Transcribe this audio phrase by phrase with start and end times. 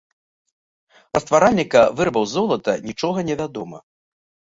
[1.11, 3.77] Пра стваральніка вырабаў з золата нічога невядома.